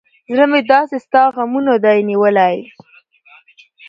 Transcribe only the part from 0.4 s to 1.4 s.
مې داسې ستا